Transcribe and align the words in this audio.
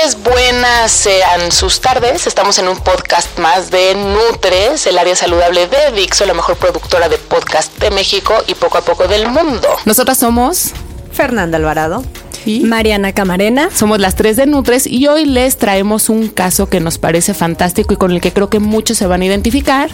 Buenas 0.00 0.92
sean 0.92 1.52
sus 1.52 1.82
tardes. 1.82 2.26
Estamos 2.26 2.58
en 2.58 2.68
un 2.68 2.78
podcast 2.78 3.38
más 3.38 3.70
de 3.70 3.94
Nutres, 3.94 4.86
el 4.86 4.96
área 4.96 5.14
saludable 5.14 5.66
de 5.66 5.92
Dixo, 5.92 6.24
la 6.24 6.32
mejor 6.32 6.56
productora 6.56 7.10
de 7.10 7.18
podcast 7.18 7.78
de 7.78 7.90
México 7.90 8.32
y 8.46 8.54
poco 8.54 8.78
a 8.78 8.80
poco 8.80 9.06
del 9.08 9.28
mundo. 9.28 9.68
Nosotras 9.84 10.16
somos 10.16 10.70
Fernanda 11.12 11.58
Alvarado. 11.58 12.02
Y 12.44 12.60
Mariana 12.60 13.12
Camarena. 13.12 13.70
somos 13.70 14.00
las 14.00 14.14
tres 14.14 14.36
de 14.36 14.46
Nutres 14.46 14.86
y 14.86 15.06
hoy 15.06 15.24
les 15.24 15.56
traemos 15.56 16.08
un 16.08 16.28
caso 16.28 16.68
que 16.68 16.80
nos 16.80 16.98
parece 16.98 17.34
fantástico 17.34 17.94
y 17.94 17.96
con 17.96 18.12
el 18.12 18.20
que 18.20 18.32
creo 18.32 18.48
que 18.48 18.58
muchos 18.58 18.98
se 18.98 19.06
van 19.06 19.22
a 19.22 19.26
identificar. 19.26 19.90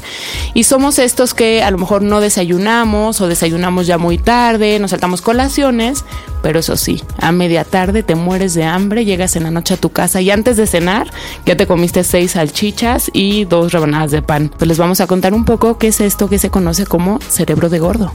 Y 0.55 0.65
somos 0.65 0.99
estos 0.99 1.35
que 1.35 1.63
a 1.63 1.71
lo 1.71 1.79
mejor 1.79 2.03
no 2.03 2.21
desayunamos 2.21 3.21
o 3.21 3.29
desayunamos 3.29 3.87
ya 3.87 3.99
muy 3.99 4.19
tarde, 4.19 4.79
nos 4.79 4.91
saltamos 4.91 5.23
colaciones, 5.23 6.05
pero 6.43 6.61
eso 6.61 6.77
sí, 6.77 7.03
a 7.19 7.33
media 7.33 7.65
tarde 7.65 8.03
te 8.03 8.15
mueres 8.15 8.55
de 8.55 8.65
hambre, 8.65 9.05
llegas 9.05 9.37
en 9.37 9.45
la 9.45 9.51
noche 9.51 9.75
a 9.75 9.77
tu 9.77 9.91
casa 9.91 10.21
y 10.21 10.31
antes 10.31 10.57
de 10.57 10.67
cenar 10.67 11.11
ya 11.45 11.57
te 11.57 11.67
comiste 11.67 12.05
seis 12.05 12.33
salchichas 12.33 13.11
y 13.13 13.45
dos 13.45 13.73
rebanadas 13.73 14.11
de 14.11 14.23
pan. 14.23 14.51
Pues 14.57 14.69
les 14.69 14.79
vamos 14.79 15.01
a 15.01 15.07
contar 15.07 15.35
un 15.35 15.45
poco 15.45 15.79
qué 15.79 15.89
es 15.89 16.01
esto 16.01 16.29
que 16.29 16.39
se 16.39 16.51
conoce 16.51 16.87
como 16.87 17.19
cerebro 17.21 17.69
de 17.69 17.79
gordo. 17.79 18.13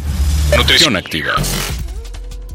Nutrición 0.55 0.95
activa. 0.95 1.33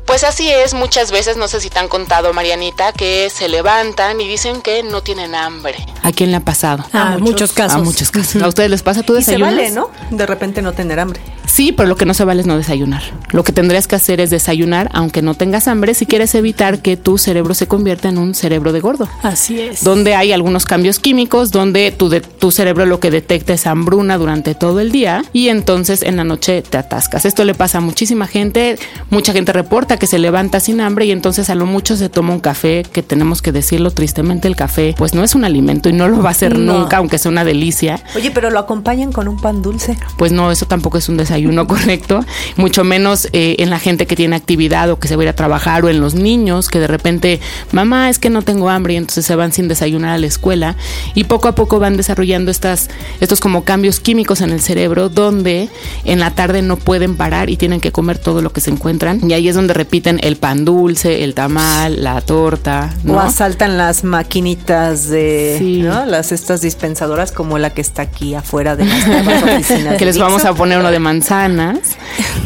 Pues 0.06 0.22
así 0.24 0.48
es, 0.48 0.72
muchas 0.72 1.10
veces, 1.10 1.36
no 1.36 1.48
sé 1.48 1.60
si 1.60 1.68
te 1.68 1.78
han 1.80 1.88
contado, 1.88 2.32
Marianita, 2.32 2.92
que 2.92 3.28
se 3.28 3.48
levantan 3.48 4.20
y 4.20 4.28
dicen 4.28 4.62
que 4.62 4.82
no 4.84 5.02
tienen 5.02 5.34
hambre. 5.34 5.74
¿A 6.02 6.12
quién 6.12 6.30
le 6.30 6.36
ha 6.36 6.40
pasado? 6.40 6.84
A 6.92 7.18
muchos 7.18 7.52
casos. 7.52 7.80
A 7.80 7.82
muchos 7.82 8.10
casos. 8.12 8.40
¿A 8.40 8.46
ustedes 8.46 8.70
les 8.70 8.82
pasa? 8.82 9.02
¿Tú 9.02 9.14
Y 9.18 9.22
se 9.24 9.32
desayunas? 9.32 9.54
vale, 9.56 9.70
¿no? 9.72 9.90
De 10.10 10.24
repente 10.24 10.62
no 10.62 10.72
tener 10.72 11.00
hambre. 11.00 11.20
Sí, 11.46 11.72
pero 11.72 11.88
lo 11.88 11.96
que 11.96 12.04
no 12.06 12.14
se 12.14 12.24
vale 12.24 12.40
es 12.40 12.46
no 12.46 12.56
desayunar. 12.56 13.02
Lo 13.30 13.42
que 13.42 13.52
tendrías 13.52 13.86
que 13.88 13.96
hacer 13.96 14.20
es 14.20 14.30
desayunar 14.30 14.90
aunque 14.92 15.22
no 15.22 15.34
tengas 15.34 15.68
hambre 15.68 15.94
si 15.94 16.04
quieres 16.06 16.34
evitar 16.34 16.80
que 16.82 16.96
tu 16.96 17.18
cerebro 17.18 17.54
se 17.54 17.66
convierta 17.66 18.08
en 18.08 18.18
un 18.18 18.34
cerebro 18.34 18.72
de 18.72 18.80
gordo. 18.80 19.08
Así 19.22 19.60
es. 19.60 19.82
Donde 19.82 20.14
hay 20.14 20.32
algunos 20.32 20.66
cambios 20.66 20.98
químicos, 21.00 21.50
donde 21.52 21.90
tu, 21.92 22.08
de- 22.08 22.20
tu 22.20 22.50
cerebro 22.52 22.84
lo 22.86 23.00
que 23.00 23.10
detecta 23.10 23.54
es 23.54 23.66
hambruna 23.66 24.18
durante 24.18 24.54
todo 24.54 24.80
el 24.80 24.92
día 24.92 25.24
y 25.32 25.48
entonces 25.48 26.02
en 26.02 26.16
la 26.16 26.24
noche 26.24 26.62
te 26.62 26.78
atascas. 26.78 27.24
Esto 27.24 27.44
le 27.44 27.54
pasa 27.54 27.78
a 27.78 27.80
muchísima 27.80 28.26
gente. 28.26 28.78
Mucha 29.10 29.32
gente 29.32 29.52
reporta 29.52 29.95
que 29.96 30.06
se 30.06 30.18
levanta 30.18 30.60
sin 30.60 30.80
hambre 30.80 31.06
y 31.06 31.10
entonces 31.10 31.50
a 31.50 31.54
lo 31.54 31.66
mucho 31.66 31.96
se 31.96 32.08
toma 32.08 32.32
un 32.32 32.40
café, 32.40 32.84
que 32.90 33.02
tenemos 33.02 33.42
que 33.42 33.52
decirlo 33.52 33.90
tristemente, 33.90 34.48
el 34.48 34.56
café 34.56 34.94
pues 34.96 35.14
no 35.14 35.22
es 35.24 35.34
un 35.34 35.44
alimento 35.44 35.88
y 35.88 35.92
no 35.92 36.08
lo 36.08 36.22
va 36.22 36.30
a 36.30 36.34
ser 36.34 36.58
No. 36.58 36.78
nunca, 36.78 36.98
aunque 36.98 37.18
sea 37.18 37.30
una 37.30 37.44
delicia 37.44 38.00
Oye, 38.14 38.30
pero 38.30 38.50
lo 38.50 38.58
acompañan 38.58 39.12
con 39.12 39.28
un 39.28 39.38
pan 39.40 39.62
dulce. 39.62 39.96
pues 40.16 40.32
no, 40.32 40.50
eso 40.50 40.66
tampoco 40.66 40.98
es 40.98 41.08
un 41.08 41.16
desayuno 41.16 41.66
correcto, 41.68 42.24
mucho 42.56 42.84
menos 42.84 43.28
eh, 43.32 43.56
en 43.58 43.70
la 43.70 43.78
gente 43.78 44.06
que 44.06 44.16
tiene 44.16 44.36
actividad 44.36 44.90
o 44.90 44.98
que 44.98 45.08
se 45.08 45.16
va 45.16 45.22
a 45.22 45.24
ir 45.24 45.28
a 45.30 45.34
trabajar 45.34 45.84
o 45.84 45.88
en 45.88 46.00
los 46.00 46.14
niños 46.14 46.68
que 46.68 46.78
de 46.80 46.86
repente, 46.86 47.40
mamá, 47.72 48.10
es 48.10 48.18
que 48.18 48.30
no 48.30 48.42
tengo 48.42 48.68
hambre 48.70 48.94
y 48.94 48.96
entonces 48.96 49.24
se 49.26 49.34
van 49.36 49.52
sin 49.52 49.68
desayunar 49.68 50.10
a 50.14 50.18
la 50.18 50.26
escuela 50.26 50.76
y 51.14 51.24
poco 51.24 51.48
a 51.48 51.54
poco 51.54 51.78
van 51.78 51.96
desarrollando 51.96 52.50
estas, 52.50 52.88
estos 53.20 53.40
como 53.40 53.64
cambios 53.64 54.00
químicos 54.00 54.40
en 54.40 54.50
el 54.50 54.60
cerebro 54.60 55.08
donde 55.08 55.68
en 56.04 56.20
la 56.20 56.30
tarde 56.34 56.62
no 56.62 56.76
pueden 56.76 57.16
parar 57.16 57.50
y 57.50 57.56
tienen 57.56 57.80
que 57.80 57.92
comer 57.92 58.18
todo 58.18 58.42
lo 58.42 58.52
que 58.52 58.60
se 58.60 58.70
encuentran 58.70 59.20
y 59.28 59.32
ahí 59.34 59.48
es 59.48 59.54
donde 59.54 59.74
repiten 59.86 60.18
el 60.24 60.34
pan 60.34 60.64
dulce, 60.64 61.22
el 61.22 61.34
tamal, 61.34 62.02
la 62.02 62.20
torta, 62.20 62.92
¿no? 63.04 63.14
O 63.14 63.20
asaltan 63.20 63.78
las 63.78 64.02
maquinitas 64.02 65.08
de, 65.08 65.54
Sí. 65.58 65.80
¿no? 65.82 66.04
Las 66.06 66.32
estas 66.32 66.60
dispensadoras 66.60 67.30
como 67.30 67.56
la 67.58 67.70
que 67.70 67.80
está 67.80 68.02
aquí 68.02 68.34
afuera 68.34 68.74
de 68.74 68.84
nuestras 68.84 69.42
oficinas. 69.44 69.96
que 69.96 70.04
les 70.04 70.18
vamos 70.18 70.44
a 70.44 70.54
poner 70.54 70.80
uno 70.80 70.90
de 70.90 70.98
manzanas. 70.98 71.78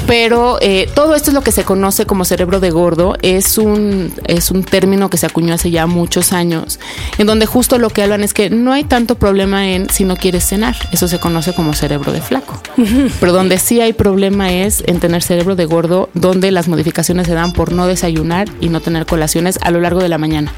Pero 0.07 0.59
eh, 0.61 0.87
todo 0.95 1.15
esto 1.15 1.31
es 1.31 1.35
lo 1.35 1.43
que 1.43 1.53
se 1.53 1.65
conoce 1.65 2.05
como 2.05 2.25
cerebro 2.27 2.61
de 2.61 2.71
gordo. 2.71 3.17
Es 3.23 3.57
un, 3.57 4.13
es 4.27 4.51
un 4.51 4.63
término 4.63 5.09
que 5.09 5.17
se 5.17 5.25
acuñó 5.27 5.55
hace 5.55 5.71
ya 5.71 5.87
muchos 5.87 6.33
años, 6.35 6.79
en 7.17 7.27
donde 7.27 7.47
justo 7.47 7.79
lo 7.79 7.89
que 7.89 8.03
hablan 8.03 8.23
es 8.23 8.35
que 8.35 8.51
no 8.51 8.73
hay 8.73 8.85
tanto 8.85 9.15
problema 9.15 9.69
en 9.71 9.89
si 9.89 10.05
no 10.05 10.17
quieres 10.17 10.45
cenar. 10.47 10.77
Eso 10.93 11.09
se 11.09 11.19
conoce 11.19 11.55
como 11.55 11.73
cerebro 11.73 12.13
de 12.13 12.21
flaco. 12.21 12.61
Pero 13.21 13.33
donde 13.33 13.59
sí 13.59 13.81
hay 13.81 13.95
problema 13.95 14.53
es 14.53 14.83
en 14.87 15.01
tener 15.01 15.23
cerebro 15.23 15.57
de 15.57 15.65
gordo, 15.65 16.11
donde 16.13 16.51
las 16.51 16.69
modificaciones 16.69 17.29
se 17.31 17.37
dan 17.37 17.53
por 17.53 17.71
no 17.71 17.87
desayunar 17.87 18.49
y 18.61 18.71
no 18.71 18.81
tener 18.81 19.07
colaciones 19.07 19.61
a 19.63 19.71
lo 19.71 19.81
largo 19.81 20.01
de 20.01 20.09
la 20.09 20.19
mañana. 20.19 20.53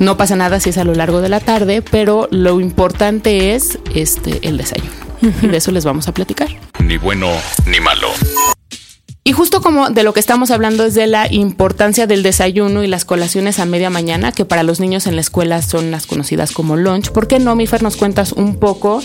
No 0.00 0.16
pasa 0.16 0.34
nada 0.34 0.58
si 0.58 0.70
es 0.70 0.78
a 0.78 0.82
lo 0.82 0.92
largo 0.92 1.20
de 1.20 1.28
la 1.28 1.38
tarde, 1.38 1.82
pero 1.82 2.26
lo 2.32 2.58
importante 2.58 3.54
es 3.54 3.78
este 3.94 4.40
el 4.48 4.56
desayuno. 4.56 4.90
Y 5.40 5.46
de 5.46 5.58
eso 5.58 5.70
les 5.70 5.84
vamos 5.84 6.08
a 6.08 6.12
platicar. 6.12 6.48
Ni 6.80 6.96
bueno 6.96 7.28
ni 7.64 7.78
malo. 7.78 8.08
Y 9.22 9.32
justo 9.32 9.60
como 9.60 9.90
de 9.90 10.02
lo 10.02 10.14
que 10.14 10.20
estamos 10.20 10.50
hablando 10.50 10.82
es 10.86 10.94
de 10.94 11.06
la 11.06 11.30
importancia 11.30 12.06
del 12.06 12.22
desayuno 12.22 12.82
y 12.82 12.86
las 12.86 13.04
colaciones 13.04 13.58
a 13.58 13.66
media 13.66 13.90
mañana, 13.90 14.32
que 14.32 14.46
para 14.46 14.62
los 14.62 14.80
niños 14.80 15.06
en 15.06 15.14
la 15.14 15.20
escuela 15.20 15.60
son 15.60 15.90
las 15.90 16.06
conocidas 16.06 16.52
como 16.52 16.78
lunch. 16.78 17.10
¿Por 17.10 17.28
qué 17.28 17.38
no, 17.38 17.54
Mifer, 17.54 17.82
nos 17.82 17.98
cuentas 17.98 18.32
un 18.32 18.56
poco 18.56 19.02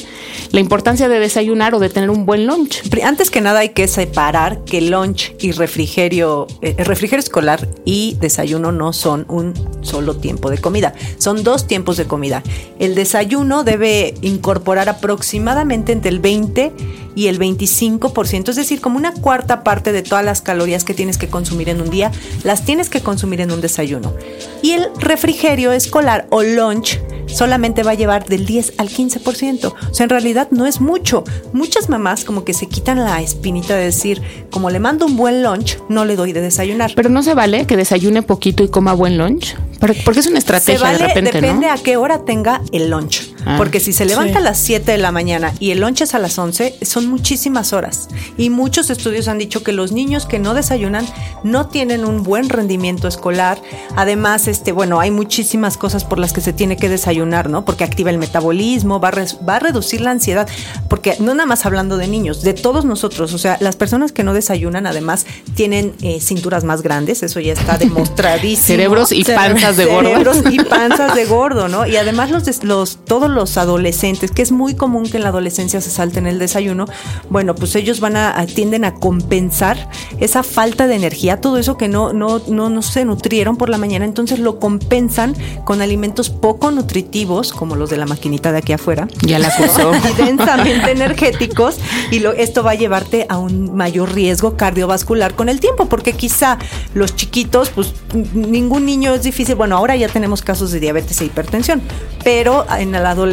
la 0.52 0.62
importancia 0.62 1.10
de 1.10 1.20
desayunar 1.20 1.76
o 1.76 1.80
de 1.80 1.90
tener 1.90 2.10
un 2.10 2.26
buen 2.26 2.48
lunch? 2.48 2.82
Antes 3.04 3.30
que 3.30 3.42
nada 3.42 3.60
hay 3.60 3.70
que 3.70 3.90
separar 3.90 4.64
que 4.64 4.80
lunch 4.80 5.34
y 5.42 5.52
refrigerio, 5.52 6.48
eh, 6.62 6.82
refrigerio 6.82 7.20
escolar 7.20 7.68
y 7.84 8.16
desayuno 8.22 8.72
no 8.72 8.94
son 8.94 9.26
un 9.28 9.54
solo 9.82 10.16
tiempo 10.16 10.50
de 10.50 10.60
comida, 10.60 10.94
son 11.18 11.44
dos 11.44 11.68
tiempos 11.68 11.98
de 11.98 12.06
comida. 12.06 12.42
El 12.80 12.96
desayuno 12.96 13.66
debe 13.66 14.14
incorporar 14.22 14.88
aproximadamente 14.88 15.92
entre 15.92 16.10
el 16.10 16.20
20 16.20 16.72
y 17.16 17.28
el 17.28 17.40
25%, 17.40 18.50
es 18.50 18.56
decir, 18.56 18.82
como 18.82 18.98
una 18.98 19.14
cuarta 19.14 19.64
parte 19.64 19.92
de 19.92 20.04
todas 20.04 20.24
las 20.26 20.42
calorías 20.42 20.84
que 20.84 20.94
tienes 20.94 21.18
que 21.18 21.28
consumir 21.28 21.70
en 21.70 21.82
un 21.82 21.90
día, 21.90 22.12
las 22.44 22.66
tienes 22.66 22.90
que 22.90 23.02
consumir 23.02 23.42
en 23.42 23.52
un 23.52 23.62
desayuno. 23.62 24.14
Y 24.62 24.72
el 24.72 24.88
refrigerio 25.00 25.72
escolar 25.72 26.28
o 26.30 26.44
lunch 26.44 27.00
solamente 27.28 27.84
va 27.84 27.92
a 27.92 27.96
llevar 27.96 28.26
del 28.26 28.46
10 28.46 28.74
al 28.78 28.90
15%. 28.90 29.74
O 29.90 29.94
sea, 29.94 30.04
en 30.04 30.10
realidad 30.10 30.48
no 30.52 30.66
es 30.68 30.80
mucho. 30.82 31.24
Muchas 31.54 31.90
mamás 31.90 32.24
como 32.24 32.44
que 32.44 32.54
se 32.54 32.68
quitan 32.68 33.04
la 33.04 33.22
espinita 33.22 33.76
de 33.76 33.86
decir, 33.86 34.22
como 34.52 34.70
le 34.70 34.80
mando 34.80 35.06
un 35.06 35.18
buen 35.18 35.42
lunch, 35.44 35.80
no 35.90 36.06
le 36.06 36.16
doy 36.16 36.34
de 36.34 36.42
desayunar. 36.42 36.92
Pero 36.96 37.10
no 37.10 37.24
se 37.24 37.34
vale 37.34 37.66
que 37.66 37.78
desayune 37.78 38.22
poquito 38.22 38.64
y 38.64 38.68
coma 38.70 38.94
buen 38.94 39.18
lunch. 39.18 39.56
Por- 39.80 39.96
Porque 40.04 40.20
es 40.20 40.28
una 40.28 40.36
se 40.36 40.40
estrategia 40.40 40.80
vale, 40.82 40.98
de 41.00 41.08
repente, 41.08 41.32
depende 41.34 41.68
¿no? 41.68 41.74
a 41.74 41.78
qué 41.78 41.98
hora 41.98 42.24
tenga 42.26 42.62
el 42.72 42.90
lunch. 42.90 43.35
Ah. 43.46 43.56
Porque 43.58 43.80
si 43.80 43.94
se 43.94 44.06
levanta 44.06 44.40
a 44.40 44.42
las 44.42 44.58
7 44.58 44.92
de 44.92 44.98
la 44.98 45.12
mañana 45.12 45.54
y 45.60 45.72
el 45.72 45.80
lunch 45.80 46.02
es 46.02 46.16
a 46.16 46.20
las 46.20 46.38
11, 46.38 46.80
son 46.82 47.08
muchísimas 47.08 47.74
horas. 47.74 48.10
Y 48.38 48.50
muchos 48.50 48.90
estudios 48.90 49.28
han 49.28 49.38
dicho 49.38 49.64
que 49.64 49.72
los 49.72 49.92
niños 49.92 50.26
que 50.26 50.40
no 50.40 50.54
desayunan 50.54 51.06
no 51.44 51.68
tienen 51.68 52.06
un 52.06 52.24
buen 52.24 52.50
rendimiento 52.50 53.08
escolar. 53.08 53.62
Además, 53.96 54.48
este, 54.48 54.72
bueno, 54.72 55.00
hay 55.00 55.12
muchísimas 55.12 55.78
cosas 55.78 56.04
por 56.04 56.20
las 56.20 56.34
que 56.34 56.42
se 56.42 56.54
tiene 56.54 56.78
que 56.78 56.90
desayunar, 56.90 57.50
¿no? 57.50 57.66
Porque 57.66 57.84
activa 57.84 58.10
el 58.10 58.18
metabolismo, 58.18 59.00
va 59.00 59.10
a, 59.10 59.46
va 59.48 59.56
a 59.58 59.60
reducir 59.60 60.02
la 60.02 60.12
ansiedad. 60.12 60.48
Porque 60.90 61.16
no 61.20 61.34
nada 61.34 61.46
más 61.46 61.66
hablando 61.66 61.98
de 61.98 62.08
niños, 62.08 62.42
de 62.42 62.54
todos 62.54 62.86
nosotros. 62.86 63.34
O 63.34 63.38
sea, 63.38 63.58
las 63.60 63.76
personas 63.76 64.12
que 64.12 64.24
no 64.24 64.34
desayunan, 64.34 64.88
además, 64.88 65.26
tienen 65.56 65.94
eh, 66.02 66.20
cinturas 66.20 66.64
más 66.64 66.82
grandes. 66.82 67.22
Eso 67.22 67.40
ya 67.40 67.54
está 67.54 67.78
demostradísimo. 67.78 68.66
Cerebros 68.66 69.12
y 69.12 69.24
panzas 69.24 69.78
de 69.78 69.86
gordo. 69.86 70.10
Cerebros 70.10 70.44
y 70.52 70.60
panzas 70.64 71.16
de 71.16 71.26
gordo, 71.26 71.68
¿no? 71.68 71.86
Y 71.86 71.98
además 71.98 72.32
los, 72.32 72.64
los 72.64 72.98
todos 73.06 73.30
los 73.36 73.58
adolescentes, 73.58 74.32
que 74.32 74.42
es 74.42 74.52
muy 74.52 74.74
común 74.76 75.04
que 75.10 75.18
en 75.18 75.24
la 75.24 75.30
adolescencia 75.30 75.82
se 75.82 75.92
salten 75.92 76.26
el 76.26 76.40
desayuno, 76.40 76.86
bueno, 77.30 77.54
pues 77.54 77.76
ellos 77.76 78.00
van 78.00 78.16
a, 78.16 78.46
tienden 78.48 78.86
a 78.86 78.96
compensar 78.96 79.90
esa 80.20 80.44
falta 80.44 80.88
de 80.88 80.96
energía, 80.96 81.42
todo 81.42 81.58
eso 81.58 81.78
que 81.78 81.88
no, 81.88 82.14
no, 82.14 82.42
no, 82.48 82.70
no 82.70 82.82
se 82.82 83.06
nutrieron 83.06 83.58
por 83.58 83.70
la 83.70 83.78
mañana, 83.78 84.06
entonces 84.06 84.40
lo 84.40 84.60
compensan 84.60 85.36
con 85.64 85.82
alimentos 85.82 86.30
poco 86.30 86.72
nutritivos, 86.72 87.54
como 87.54 87.76
los 87.76 87.90
de 87.90 87.98
la 87.98 88.06
maquinita 88.06 88.52
de 88.52 88.60
aquí 88.60 88.74
afuera. 88.74 89.08
Ya 89.22 89.40
la 89.40 89.50
acusó. 89.50 89.92
densamente 90.18 90.92
energéticos, 90.92 91.78
y 92.12 92.20
lo, 92.20 92.32
esto 92.32 92.64
va 92.64 92.72
a 92.72 92.76
llevarte 92.76 93.26
a 93.30 93.38
un 93.38 93.76
mayor 93.76 94.14
riesgo 94.14 94.58
cardiovascular 94.58 95.36
con 95.36 95.50
el 95.50 95.60
tiempo, 95.60 95.86
porque 95.86 96.14
quizá 96.14 96.58
los 96.94 97.16
chiquitos, 97.16 97.70
pues 97.70 97.94
ningún 98.34 98.86
niño 98.86 99.14
es 99.14 99.24
difícil, 99.24 99.56
bueno, 99.56 99.78
ahora 99.78 99.96
ya 99.96 100.08
tenemos 100.08 100.42
casos 100.42 100.72
de 100.72 100.80
diabetes 100.80 101.20
e 101.22 101.26
hipertensión, 101.26 101.82
pero 102.24 102.66
en 102.78 102.92
la 102.92 103.10
adolescencia 103.10 103.25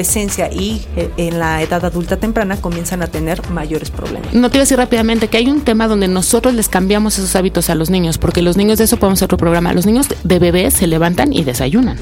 y 0.50 0.82
eh, 0.96 1.10
en 1.16 1.38
la 1.38 1.62
edad 1.62 1.84
adulta 1.84 2.16
temprana 2.16 2.56
comienzan 2.56 3.02
a 3.02 3.06
tener 3.06 3.48
mayores 3.50 3.90
problemas. 3.90 4.32
No 4.32 4.50
te 4.50 4.56
iba 4.56 4.62
a 4.62 4.64
decir 4.64 4.78
rápidamente 4.78 5.28
que 5.28 5.36
hay 5.36 5.48
un 5.48 5.60
tema 5.60 5.88
donde 5.88 6.08
nosotros 6.08 6.54
les 6.54 6.68
cambiamos 6.68 7.18
esos 7.18 7.36
hábitos 7.36 7.70
a 7.70 7.74
los 7.74 7.90
niños, 7.90 8.18
porque 8.18 8.42
los 8.42 8.56
niños 8.56 8.78
de 8.78 8.84
eso 8.84 8.96
podemos 8.96 9.18
hacer 9.18 9.26
otro 9.26 9.38
programa. 9.38 9.72
Los 9.72 9.86
niños 9.86 10.08
de 10.22 10.38
bebés 10.38 10.74
se 10.74 10.86
levantan 10.86 11.32
y 11.32 11.44
desayunan. 11.44 11.98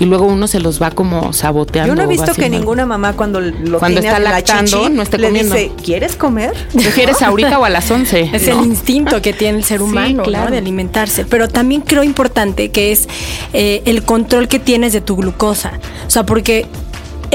Y 0.00 0.06
luego 0.06 0.26
uno 0.26 0.46
se 0.48 0.60
los 0.60 0.82
va 0.82 0.90
como 0.90 1.32
saboteando. 1.32 1.92
Yo 1.92 1.94
no 1.94 2.02
he 2.02 2.06
visto 2.06 2.34
que 2.34 2.48
ninguna 2.48 2.84
mamá 2.84 3.12
cuando 3.12 3.40
lo 3.40 3.78
cuando 3.78 4.00
está 4.00 4.18
lactando 4.18 4.88
no 4.88 5.02
esté 5.02 5.18
le 5.18 5.28
comiendo. 5.28 5.54
dice, 5.54 5.72
¿quieres 5.82 6.16
comer? 6.16 6.52
¿Prefieres 6.72 7.22
ahorita 7.22 7.58
o 7.58 7.64
a 7.64 7.70
las 7.70 7.90
11? 7.90 8.30
Es 8.32 8.48
el 8.48 8.58
instinto 8.64 9.22
que 9.22 9.32
tiene 9.32 9.58
el 9.58 9.64
ser 9.64 9.82
humano 9.82 10.24
de 10.24 10.58
alimentarse. 10.58 11.24
Pero 11.24 11.48
también 11.48 11.80
creo 11.82 12.02
importante 12.02 12.70
que 12.70 12.92
es 12.92 13.08
eh, 13.52 13.82
el 13.84 14.02
control 14.02 14.48
que 14.48 14.58
tienes 14.58 14.92
de 14.92 15.00
tu 15.00 15.16
glucosa. 15.16 15.78
O 16.06 16.10
sea, 16.10 16.26
porque 16.26 16.66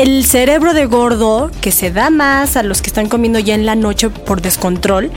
el 0.02 0.24
cerebro 0.26 0.74
de 0.74 0.86
gordo, 0.86 1.52
que 1.62 1.72
se 1.72 1.92
da 1.92 2.10
más 2.10 2.56
a 2.56 2.64
los 2.64 2.82
que 2.82 2.88
están 2.88 3.10
comiendo 3.10 3.38
ya 3.38 3.54
en 3.54 3.66
la 3.66 3.76
noche 3.76 4.10
por 4.10 4.42
descontrol, 4.42 5.12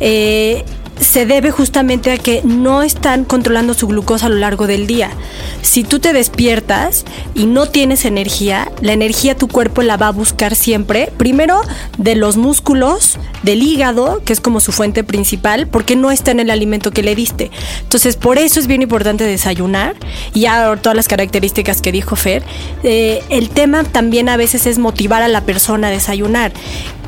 eh, 0.00 0.64
se 1.00 1.26
debe 1.26 1.50
justamente 1.50 2.10
a 2.10 2.18
que 2.18 2.42
no 2.44 2.82
están 2.82 3.24
controlando 3.24 3.74
su 3.74 3.86
glucosa 3.86 4.26
a 4.26 4.28
lo 4.28 4.36
largo 4.36 4.66
del 4.66 4.86
día. 4.86 5.10
Si 5.62 5.84
tú 5.84 5.98
te 5.98 6.12
despiertas 6.12 7.04
y 7.34 7.46
no 7.46 7.66
tienes 7.66 8.04
energía, 8.04 8.70
la 8.80 8.92
energía 8.92 9.36
tu 9.36 9.48
cuerpo 9.48 9.82
la 9.82 9.96
va 9.96 10.08
a 10.08 10.12
buscar 10.12 10.54
siempre, 10.54 11.12
primero 11.16 11.60
de 11.98 12.14
los 12.14 12.36
músculos, 12.36 13.18
del 13.42 13.62
hígado, 13.62 14.22
que 14.24 14.32
es 14.32 14.40
como 14.40 14.60
su 14.60 14.72
fuente 14.72 15.04
principal, 15.04 15.66
porque 15.66 15.96
no 15.96 16.10
está 16.10 16.30
en 16.30 16.40
el 16.40 16.50
alimento 16.50 16.90
que 16.90 17.02
le 17.02 17.14
diste. 17.14 17.50
Entonces, 17.82 18.16
por 18.16 18.38
eso 18.38 18.58
es 18.58 18.66
bien 18.66 18.82
importante 18.82 19.24
desayunar 19.24 19.94
y 20.34 20.40
ya 20.40 20.76
todas 20.76 20.96
las 20.96 21.08
características 21.08 21.80
que 21.80 21.92
dijo 21.92 22.16
Fer. 22.16 22.42
Eh, 22.82 23.22
el 23.28 23.50
tema 23.50 23.84
también 23.84 24.28
a 24.28 24.36
veces 24.36 24.66
es 24.66 24.78
motivar 24.78 25.22
a 25.22 25.28
la 25.28 25.42
persona 25.42 25.88
a 25.88 25.90
desayunar 25.90 26.52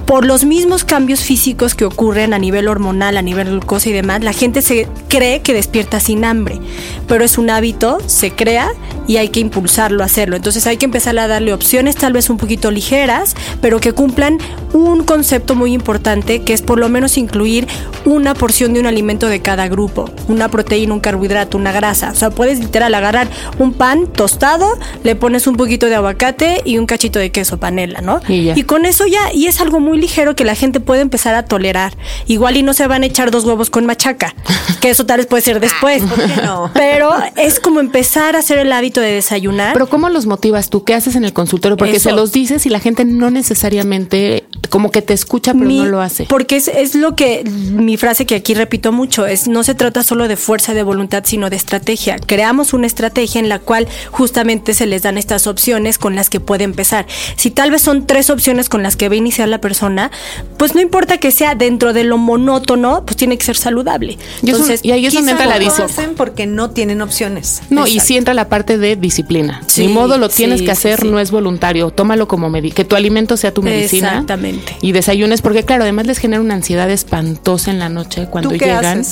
por 0.08 0.24
los 0.24 0.46
mismos 0.46 0.84
cambios 0.84 1.20
físicos 1.20 1.74
que 1.74 1.84
ocurren 1.84 2.32
a 2.32 2.38
nivel 2.38 2.66
hormonal, 2.66 3.18
a 3.18 3.22
nivel 3.22 3.50
glucosa 3.50 3.90
y 3.90 3.92
demás, 3.92 4.24
la 4.24 4.32
gente 4.32 4.62
se 4.62 4.88
cree 5.06 5.42
que 5.42 5.52
despierta 5.52 6.00
sin 6.00 6.24
hambre, 6.24 6.58
pero 7.06 7.24
es 7.24 7.36
un 7.36 7.50
hábito, 7.50 7.98
se 8.06 8.30
crea 8.30 8.70
y 9.08 9.16
hay 9.16 9.30
que 9.30 9.40
impulsarlo 9.40 10.04
a 10.04 10.06
hacerlo. 10.06 10.36
Entonces 10.36 10.68
hay 10.68 10.76
que 10.76 10.84
empezar 10.84 11.18
a 11.18 11.26
darle 11.26 11.52
opciones 11.52 11.96
tal 11.96 12.12
vez 12.12 12.30
un 12.30 12.36
poquito 12.36 12.70
ligeras, 12.70 13.34
pero 13.60 13.80
que 13.80 13.92
cumplan 13.92 14.38
un 14.72 15.02
concepto 15.02 15.56
muy 15.56 15.72
importante 15.72 16.42
que 16.42 16.52
es 16.52 16.62
por 16.62 16.78
lo 16.78 16.88
menos 16.88 17.16
incluir 17.18 17.66
una 18.04 18.34
porción 18.34 18.74
de 18.74 18.80
un 18.80 18.86
alimento 18.86 19.26
de 19.26 19.40
cada 19.40 19.66
grupo, 19.66 20.10
una 20.28 20.48
proteína, 20.48 20.94
un 20.94 21.00
carbohidrato, 21.00 21.56
una 21.56 21.72
grasa. 21.72 22.10
O 22.10 22.14
sea, 22.14 22.30
puedes 22.30 22.60
literal 22.60 22.94
agarrar 22.94 23.28
un 23.58 23.72
pan 23.72 24.06
tostado, 24.06 24.78
le 25.02 25.16
pones 25.16 25.46
un 25.46 25.56
poquito 25.56 25.86
de 25.86 25.94
aguacate 25.94 26.60
y 26.64 26.78
un 26.78 26.86
cachito 26.86 27.18
de 27.18 27.32
queso 27.32 27.58
panela, 27.58 28.00
¿no? 28.02 28.20
Y, 28.28 28.50
y 28.50 28.62
con 28.64 28.84
eso 28.84 29.06
ya, 29.06 29.32
y 29.32 29.46
es 29.46 29.60
algo 29.60 29.80
muy 29.80 29.98
ligero 29.98 30.36
que 30.36 30.44
la 30.44 30.54
gente 30.54 30.80
puede 30.80 31.00
empezar 31.00 31.34
a 31.34 31.44
tolerar. 31.44 31.96
Igual 32.26 32.58
y 32.58 32.62
no 32.62 32.74
se 32.74 32.86
van 32.86 33.02
a 33.02 33.06
echar 33.06 33.30
dos 33.30 33.44
huevos 33.44 33.70
con 33.70 33.86
machaca, 33.86 34.34
que 34.80 34.90
eso 34.90 35.06
tal 35.06 35.18
vez 35.18 35.26
puede 35.26 35.42
ser 35.42 35.60
después. 35.60 36.02
no? 36.44 36.70
Pero 36.74 37.10
es 37.36 37.58
como 37.58 37.80
empezar 37.80 38.36
a 38.36 38.40
hacer 38.40 38.58
el 38.58 38.70
hábito 38.70 38.97
de 39.00 39.12
desayunar. 39.12 39.72
Pero 39.72 39.88
¿cómo 39.88 40.08
los 40.08 40.26
motivas 40.26 40.70
tú? 40.70 40.84
¿Qué 40.84 40.94
haces 40.94 41.16
en 41.16 41.24
el 41.24 41.32
consultorio? 41.32 41.76
Porque 41.76 42.00
se 42.00 42.12
los 42.12 42.32
dices 42.32 42.66
y 42.66 42.70
la 42.70 42.80
gente 42.80 43.04
no 43.04 43.30
necesariamente 43.30 44.44
como 44.70 44.90
que 44.90 45.00
te 45.00 45.14
escucha 45.14 45.54
pero 45.54 45.70
no 45.70 45.86
lo 45.86 46.00
hace. 46.00 46.24
Porque 46.24 46.56
es, 46.56 46.68
es, 46.68 46.94
lo 46.94 47.16
que 47.16 47.44
mi 47.44 47.96
frase 47.96 48.26
que 48.26 48.34
aquí 48.34 48.54
repito 48.54 48.92
mucho 48.92 49.26
es 49.26 49.48
no 49.48 49.62
se 49.62 49.74
trata 49.74 50.02
solo 50.02 50.28
de 50.28 50.36
fuerza 50.36 50.74
de 50.74 50.82
voluntad 50.82 51.22
sino 51.26 51.50
de 51.50 51.56
estrategia. 51.56 52.18
Creamos 52.18 52.72
una 52.72 52.86
estrategia 52.86 53.40
en 53.40 53.48
la 53.48 53.58
cual 53.58 53.88
justamente 54.10 54.74
se 54.74 54.86
les 54.86 55.02
dan 55.02 55.16
estas 55.16 55.46
opciones 55.46 55.98
con 55.98 56.14
las 56.14 56.28
que 56.28 56.40
puede 56.40 56.64
empezar. 56.64 57.06
Si 57.36 57.50
tal 57.50 57.70
vez 57.70 57.82
son 57.82 58.06
tres 58.06 58.30
opciones 58.30 58.68
con 58.68 58.82
las 58.82 58.96
que 58.96 59.08
va 59.08 59.14
a 59.14 59.18
iniciar 59.18 59.48
la 59.48 59.60
persona 59.60 60.10
pues 60.56 60.74
no 60.74 60.80
importa 60.80 61.18
que 61.18 61.30
sea 61.30 61.54
dentro 61.54 61.92
de 61.92 62.04
lo 62.04 62.18
monótono, 62.18 63.04
pues 63.04 63.16
tiene 63.16 63.38
que 63.38 63.44
ser 63.44 63.56
saludable. 63.56 64.18
Entonces, 64.42 64.80
y, 64.82 64.92
ahí 64.92 65.06
es 65.06 65.14
donde 65.14 65.32
entra 65.32 65.46
la 65.46 65.58
disciplina. 65.58 66.12
porque 66.16 66.46
no 66.46 66.70
tienen 66.70 67.00
opciones. 67.00 67.62
No, 67.70 67.86
y 67.86 68.00
sí 68.00 68.16
entra 68.16 68.34
la 68.34 68.48
parte 68.48 68.78
de 68.78 68.87
disciplina. 68.96 69.62
Ni 69.76 69.88
modo 69.88 70.18
lo 70.18 70.28
tienes 70.28 70.62
que 70.62 70.70
hacer, 70.70 71.04
no 71.04 71.18
es 71.20 71.30
voluntario. 71.30 71.90
Tómalo 71.90 72.28
como 72.28 72.50
que 72.52 72.84
tu 72.84 72.96
alimento 72.96 73.36
sea 73.36 73.52
tu 73.52 73.62
medicina. 73.62 74.08
Exactamente. 74.08 74.76
Y 74.82 74.92
desayunes, 74.92 75.42
porque 75.42 75.64
claro, 75.64 75.82
además 75.82 76.06
les 76.06 76.18
genera 76.18 76.40
una 76.40 76.54
ansiedad 76.54 76.90
espantosa 76.90 77.70
en 77.70 77.78
la 77.78 77.88
noche 77.88 78.26
cuando 78.30 78.52
llegan 78.52 79.04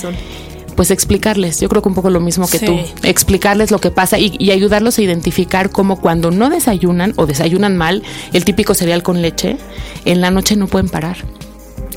pues 0.77 0.91
explicarles, 0.91 1.59
yo 1.59 1.71
creo 1.71 1.81
que 1.81 1.89
un 1.89 1.95
poco 1.95 2.11
lo 2.11 2.21
mismo 2.21 2.47
que 2.47 2.59
tú, 2.59 2.79
explicarles 3.03 3.71
lo 3.71 3.79
que 3.81 3.91
pasa 3.91 4.19
y, 4.19 4.37
y, 4.39 4.51
ayudarlos 4.51 4.99
a 4.99 5.03
identificar 5.03 5.71
cómo 5.71 6.03
cuando 6.03 6.31
no 6.31 6.51
desayunan 6.51 7.15
o 7.17 7.25
desayunan 7.25 7.79
mal, 7.79 8.03
el 8.35 8.45
típico 8.45 8.75
cereal 8.75 9.03
con 9.03 9.23
leche, 9.23 9.57
en 10.05 10.21
la 10.21 10.31
noche 10.31 10.55
no 10.55 10.67
pueden 10.67 10.91
parar 10.91 11.17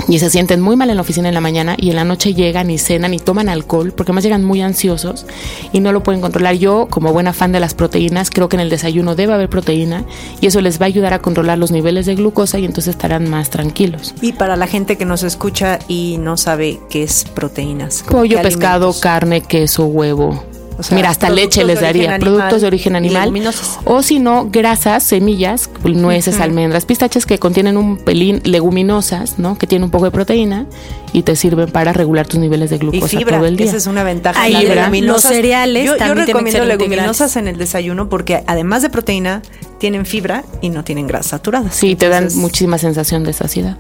y 0.08 0.20
se 0.20 0.30
sienten 0.30 0.62
muy 0.62 0.76
mal 0.76 0.90
en 0.90 0.96
la 0.96 1.02
oficina 1.02 1.28
en 1.28 1.34
la 1.34 1.42
mañana 1.42 1.76
y 1.78 1.90
en 1.90 1.96
la 1.96 2.04
noche 2.04 2.34
llegan 2.34 2.70
y 2.70 2.78
cenan 2.78 3.14
y 3.14 3.20
toman 3.20 3.50
alcohol 3.50 3.92
porque 3.92 4.14
más 4.14 4.24
llegan 4.24 4.44
muy 4.44 4.62
ansiosos 4.62 5.26
y 5.72 5.80
no 5.80 5.92
lo 5.92 6.04
pueden 6.04 6.22
controlar. 6.22 6.56
Yo, 6.56 6.88
como 6.90 7.14
buena 7.14 7.34
fan 7.34 7.52
de 7.52 7.60
las 7.60 7.74
proteínas, 7.74 8.30
creo 8.30 8.50
que 8.50 8.56
en 8.56 8.62
el 8.62 8.70
desayuno 8.70 9.16
debe 9.16 9.34
haber 9.34 9.50
proteína 9.50 10.06
y 10.42 10.48
eso 10.48 10.62
les 10.62 10.80
va 10.80 10.86
a 10.86 10.88
ayudar 10.88 11.14
a 11.14 11.20
controlar 11.20 11.58
los 11.58 11.72
niveles 11.72 12.06
de 12.06 12.16
glucosa 12.16 12.60
y 12.60 12.66
entonces 12.66 12.96
estarán 12.96 13.30
más 13.30 13.50
tranquilos. 13.50 14.16
Y 14.22 14.34
para 14.34 14.56
la 14.56 14.68
gente 14.68 14.98
que 14.98 15.06
nos 15.06 15.24
escucha 15.24 15.80
y 15.88 16.18
no 16.20 16.38
sabe 16.38 16.80
qué 16.90 17.04
es 17.04 17.26
proteínas. 17.26 18.04
Pollo, 18.10 18.42
pescado, 18.42 18.94
carne, 19.00 19.42
queso, 19.42 19.86
huevo. 19.86 20.49
Mira, 20.92 21.10
hasta 21.10 21.30
leche 21.30 21.64
les 21.64 21.82
daría, 21.82 22.18
productos 22.20 22.62
de 22.62 22.68
origen 22.68 22.96
animal. 22.96 23.34
O 23.86 24.02
si 24.02 24.20
no, 24.20 24.48
grasas, 24.50 25.04
semillas, 25.04 25.70
nueces, 25.84 26.40
almendras, 26.40 26.86
pistaches 26.86 27.26
que 27.26 27.40
contienen 27.40 27.78
un 27.78 27.98
pelín 27.98 28.42
leguminosas, 28.44 29.40
¿no? 29.40 29.58
Que 29.58 29.68
tienen 29.68 29.86
un 29.86 29.92
poco 29.92 30.06
de 30.06 30.12
proteína 30.12 30.66
y 31.14 31.24
te 31.24 31.36
sirven 31.36 31.72
para 31.72 31.94
regular 31.94 32.28
tus 32.28 32.40
niveles 32.40 32.70
de 32.70 32.78
glucosa 32.78 33.16
y 33.16 33.20
fibra, 33.20 33.38
todo 33.38 33.48
el 33.48 33.58
día. 33.58 33.68
Esa 33.68 33.78
es 33.78 33.88
una 33.88 34.04
ventaja. 34.04 34.42
Ahí, 34.42 35.02
los 35.02 35.22
cereales 35.22 35.86
yo, 35.86 35.98
yo 35.98 36.14
recomiendo 36.14 36.66
leguminosas 36.66 37.36
en 37.36 37.48
el 37.48 37.58
desayuno 37.58 38.10
porque 38.10 38.44
además 38.48 38.82
de 38.82 38.90
proteína 38.90 39.42
tienen 39.80 40.06
fibra 40.06 40.44
y 40.62 40.70
no 40.70 40.84
tienen 40.84 41.08
grasa 41.08 41.30
saturada. 41.30 41.72
Sí, 41.72 41.96
te 41.96 42.10
dan 42.10 42.28
muchísima 42.36 42.78
sensación 42.78 43.24
de 43.24 43.34
saciedad. 43.34 43.78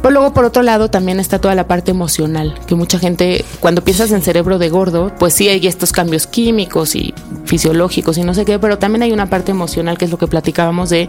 Pero 0.00 0.10
luego, 0.10 0.32
por 0.32 0.44
otro 0.44 0.62
lado, 0.62 0.88
también 0.88 1.20
está 1.20 1.38
toda 1.38 1.54
la 1.54 1.68
parte 1.68 1.90
emocional, 1.90 2.58
que 2.66 2.74
mucha 2.74 2.98
gente, 2.98 3.44
cuando 3.60 3.84
piensas 3.84 4.10
en 4.12 4.22
cerebro 4.22 4.58
de 4.58 4.70
gordo, 4.70 5.12
pues 5.18 5.34
sí 5.34 5.48
hay 5.48 5.66
estos 5.66 5.92
cambios 5.92 6.26
químicos 6.26 6.96
y 6.96 7.14
fisiológicos 7.44 8.18
y 8.18 8.24
no 8.24 8.34
sé 8.34 8.44
qué, 8.44 8.58
pero 8.58 8.78
también 8.78 9.02
hay 9.02 9.12
una 9.12 9.26
parte 9.26 9.50
emocional 9.50 9.98
que 9.98 10.06
es 10.06 10.10
lo 10.10 10.18
que 10.18 10.26
platicábamos 10.26 10.90
de 10.90 11.08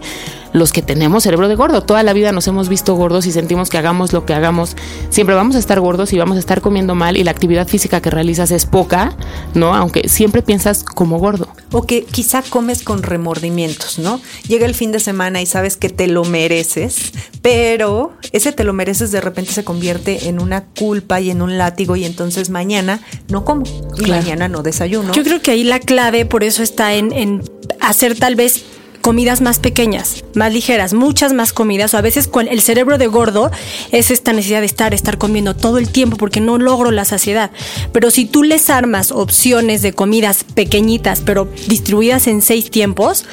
los 0.52 0.72
que 0.72 0.82
tenemos 0.82 1.22
cerebro 1.24 1.48
de 1.48 1.54
gordo. 1.54 1.82
Toda 1.82 2.02
la 2.02 2.12
vida 2.12 2.30
nos 2.30 2.46
hemos 2.46 2.68
visto 2.68 2.94
gordos 2.94 3.26
y 3.26 3.32
sentimos 3.32 3.70
que 3.70 3.78
hagamos 3.78 4.12
lo 4.12 4.26
que 4.26 4.34
hagamos, 4.34 4.76
siempre 5.08 5.34
vamos 5.34 5.56
a 5.56 5.58
estar 5.64 5.80
gordos 5.80 6.12
y 6.12 6.18
vamos 6.18 6.36
a 6.36 6.40
estar 6.40 6.60
comiendo 6.60 6.94
mal 6.94 7.16
y 7.16 7.24
la 7.24 7.30
actividad 7.30 7.66
física 7.66 8.00
que 8.00 8.10
realizas 8.10 8.50
es 8.50 8.66
poca, 8.66 9.16
¿no? 9.54 9.74
Aunque 9.74 10.08
siempre 10.08 10.42
piensas 10.42 10.84
como 10.84 11.18
gordo. 11.18 11.48
O 11.72 11.82
que 11.82 12.04
quizá 12.04 12.42
comes 12.42 12.82
con 12.82 13.02
remordimientos, 13.02 13.98
¿no? 13.98 14.20
Llega 14.46 14.66
el 14.66 14.74
fin 14.74 14.92
de 14.92 15.00
semana 15.00 15.40
y 15.40 15.46
sabes 15.46 15.76
que 15.76 15.88
te 15.88 16.06
lo 16.06 16.24
mereces, 16.24 17.12
pero 17.42 18.12
ese 18.32 18.52
te 18.52 18.64
lo 18.64 18.72
mereces 18.72 19.10
de 19.10 19.20
repente 19.20 19.52
se 19.52 19.64
convierte 19.64 20.28
en 20.28 20.40
una 20.40 20.64
culpa 20.64 21.20
y 21.20 21.30
en 21.30 21.42
un 21.42 21.58
látigo 21.58 21.96
y 21.96 22.04
entonces 22.04 22.50
mañana 22.50 23.00
no 23.28 23.44
como 23.44 23.64
y 23.98 24.10
mañana 24.10 24.48
no 24.48 24.62
desayuno. 24.62 25.12
Yo 25.12 25.24
creo 25.24 25.40
que 25.40 25.50
ahí 25.50 25.64
la 25.64 25.80
clave 25.80 26.26
por 26.26 26.44
eso 26.44 26.62
está 26.62 26.94
en, 26.94 27.12
en 27.12 27.42
hacer 27.80 28.18
tal 28.18 28.36
vez 28.36 28.64
comidas 29.04 29.42
más 29.42 29.58
pequeñas, 29.58 30.24
más 30.32 30.50
ligeras, 30.50 30.94
muchas 30.94 31.34
más 31.34 31.52
comidas. 31.52 31.92
O 31.92 31.98
a 31.98 32.00
veces 32.00 32.30
el 32.48 32.62
cerebro 32.62 32.96
de 32.96 33.06
gordo 33.06 33.50
es 33.92 34.10
esta 34.10 34.32
necesidad 34.32 34.60
de 34.60 34.66
estar, 34.66 34.94
estar 34.94 35.18
comiendo 35.18 35.54
todo 35.54 35.76
el 35.76 35.90
tiempo 35.90 36.16
porque 36.16 36.40
no 36.40 36.56
logro 36.56 36.90
la 36.90 37.04
saciedad. 37.04 37.50
Pero 37.92 38.10
si 38.10 38.24
tú 38.24 38.42
les 38.42 38.70
armas 38.70 39.12
opciones 39.12 39.82
de 39.82 39.92
comidas 39.92 40.44
pequeñitas, 40.44 41.20
pero 41.20 41.46
distribuidas 41.68 42.26
en 42.28 42.40
seis 42.40 42.70
tiempos, 42.70 43.26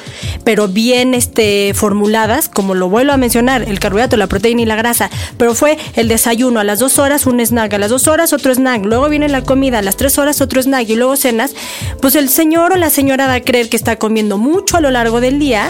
pero 0.44 0.68
bien 0.68 1.14
este, 1.14 1.72
formuladas, 1.72 2.50
como 2.50 2.74
lo 2.74 2.90
vuelvo 2.90 3.12
a 3.12 3.16
mencionar, 3.16 3.62
el 3.62 3.80
carbohidrato, 3.80 4.18
la 4.18 4.26
proteína 4.26 4.60
y 4.60 4.66
la 4.66 4.76
grasa, 4.76 5.08
pero 5.38 5.54
fue 5.54 5.78
el 5.94 6.06
desayuno 6.06 6.60
a 6.60 6.64
las 6.64 6.80
dos 6.80 6.98
horas, 6.98 7.24
un 7.24 7.40
snack, 7.40 7.72
a 7.72 7.78
las 7.78 7.88
dos 7.88 8.08
horas 8.08 8.34
otro 8.34 8.54
snack, 8.54 8.84
luego 8.84 9.08
viene 9.08 9.26
la 9.30 9.42
comida, 9.42 9.78
a 9.78 9.82
las 9.82 9.96
tres 9.96 10.18
horas 10.18 10.42
otro 10.42 10.60
snack 10.60 10.90
y 10.90 10.96
luego 10.96 11.16
cenas, 11.16 11.54
pues 12.02 12.14
el 12.14 12.28
señor 12.28 12.72
o 12.72 12.76
la 12.76 12.90
señora 12.90 13.26
va 13.26 13.34
a 13.36 13.40
creer 13.40 13.70
que 13.70 13.78
está 13.78 13.96
comiendo 13.96 14.36
mucho 14.36 14.76
a 14.76 14.82
lo 14.82 14.90
largo 14.90 15.22
del 15.22 15.38
día 15.38 15.61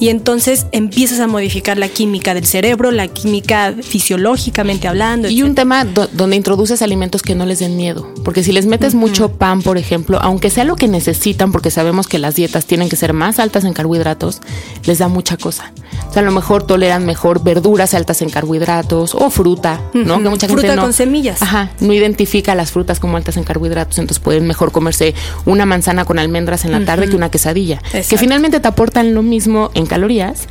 y 0.00 0.08
entonces 0.08 0.66
empiezas 0.72 1.20
a 1.20 1.26
modificar 1.26 1.78
la 1.78 1.88
química 1.88 2.34
del 2.34 2.46
cerebro, 2.46 2.90
la 2.90 3.08
química 3.08 3.74
fisiológicamente 3.82 4.88
hablando. 4.88 5.28
Y 5.28 5.42
un 5.42 5.54
tema 5.54 5.84
donde 5.84 6.36
introduces 6.36 6.82
alimentos 6.82 7.22
que 7.22 7.34
no 7.34 7.46
les 7.46 7.58
den 7.58 7.76
miedo, 7.76 8.12
porque 8.24 8.42
si 8.42 8.52
les 8.52 8.66
metes 8.66 8.94
mucho 8.94 9.30
pan, 9.32 9.62
por 9.62 9.78
ejemplo, 9.78 10.18
aunque 10.20 10.50
sea 10.50 10.64
lo 10.64 10.76
que 10.76 10.88
necesitan, 10.88 11.52
porque 11.52 11.70
sabemos 11.70 12.06
que 12.06 12.18
las 12.18 12.34
dietas 12.34 12.66
tienen 12.66 12.88
que 12.88 12.96
ser 12.96 13.12
más 13.12 13.38
altas 13.38 13.64
en 13.64 13.72
carbohidratos, 13.72 14.40
les 14.84 14.98
da 14.98 15.08
mucha 15.08 15.36
cosa. 15.36 15.72
O 16.08 16.12
sea, 16.12 16.22
a 16.22 16.24
lo 16.24 16.32
mejor 16.32 16.66
toleran 16.66 17.04
mejor 17.04 17.42
verduras 17.42 17.92
altas 17.94 18.22
en 18.22 18.30
carbohidratos 18.30 19.14
o 19.14 19.30
fruta, 19.30 19.80
¿no? 19.94 20.22
Que 20.22 20.28
mucha 20.28 20.46
gente 20.46 20.62
fruta 20.62 20.80
con 20.80 20.92
semillas. 20.92 21.42
Ajá, 21.42 21.70
no 21.80 21.92
identifica 21.92 22.54
las 22.54 22.70
frutas 22.70 23.00
como 23.00 23.16
altas 23.16 23.36
en 23.36 23.44
carbohidratos, 23.44 23.98
entonces 23.98 24.22
pueden 24.22 24.46
mejor 24.46 24.72
comerse 24.72 25.14
una 25.44 25.66
manzana 25.66 26.04
con 26.04 26.18
almendras 26.18 26.64
en 26.64 26.72
la 26.72 26.84
tarde 26.84 27.08
que 27.08 27.16
una 27.16 27.30
quesadilla, 27.30 27.80
que 27.92 28.16
finalmente 28.16 28.60
te 28.60 28.68
aportan 28.68 29.14
lo 29.14 29.22
mismo 29.22 29.37
en 29.46 29.86
calorías, 29.86 30.46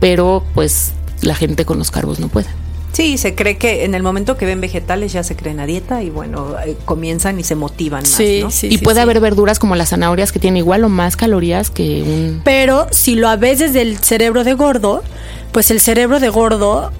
pero 0.00 0.44
pues 0.54 0.92
la 1.22 1.34
gente 1.34 1.64
con 1.64 1.78
los 1.78 1.90
carbos 1.90 2.20
no 2.20 2.28
puede. 2.28 2.48
Sí, 2.92 3.18
se 3.18 3.34
cree 3.34 3.58
que 3.58 3.84
en 3.84 3.94
el 3.94 4.02
momento 4.02 4.36
que 4.36 4.46
ven 4.46 4.60
vegetales 4.60 5.12
ya 5.12 5.22
se 5.22 5.36
creen 5.36 5.60
a 5.60 5.66
dieta 5.66 6.02
y 6.02 6.10
bueno, 6.10 6.56
eh, 6.58 6.76
comienzan 6.84 7.38
y 7.38 7.44
se 7.44 7.54
motivan 7.54 8.02
más, 8.02 8.20
¿no? 8.20 8.50
Sí, 8.50 8.68
y 8.68 8.78
puede 8.78 9.00
haber 9.00 9.20
verduras 9.20 9.58
como 9.58 9.76
las 9.76 9.90
zanahorias 9.90 10.32
que 10.32 10.38
tienen 10.38 10.56
igual 10.56 10.82
o 10.84 10.88
más 10.88 11.16
calorías 11.16 11.70
que 11.70 12.02
un... 12.02 12.40
Pero 12.44 12.88
si 12.90 13.14
lo 13.14 13.36
ves 13.38 13.58
desde 13.58 13.82
el 13.82 13.98
cerebro 13.98 14.42
de 14.42 14.54
gordo, 14.54 15.02
pues 15.52 15.70
el 15.70 15.80
cerebro 15.80 16.18
de 16.18 16.28
gordo 16.28 16.90